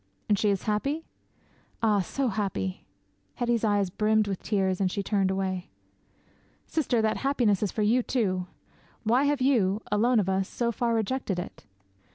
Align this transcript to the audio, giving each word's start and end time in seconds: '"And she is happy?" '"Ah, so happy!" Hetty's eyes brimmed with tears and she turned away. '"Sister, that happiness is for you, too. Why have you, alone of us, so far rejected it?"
'"And 0.27 0.39
she 0.39 0.49
is 0.49 0.63
happy?" 0.63 1.05
'"Ah, 1.83 1.99
so 1.99 2.29
happy!" 2.29 2.87
Hetty's 3.35 3.63
eyes 3.63 3.91
brimmed 3.91 4.27
with 4.27 4.41
tears 4.41 4.81
and 4.81 4.91
she 4.91 5.03
turned 5.03 5.29
away. 5.29 5.69
'"Sister, 6.65 7.03
that 7.03 7.17
happiness 7.17 7.61
is 7.61 7.71
for 7.71 7.83
you, 7.83 8.01
too. 8.01 8.47
Why 9.03 9.25
have 9.25 9.41
you, 9.41 9.83
alone 9.91 10.19
of 10.19 10.27
us, 10.27 10.49
so 10.49 10.71
far 10.71 10.95
rejected 10.95 11.37
it?" 11.37 11.65